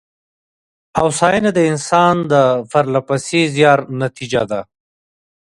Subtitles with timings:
[0.99, 2.33] هوساینه د انسان د
[2.71, 4.61] پرله پسې زیار نتېجه ده.